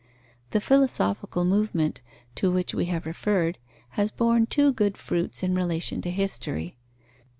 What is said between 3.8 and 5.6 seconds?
has borne two good fruits in